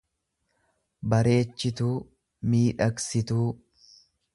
[1.11, 1.93] bareechituu,
[2.53, 3.49] miidhagsituu.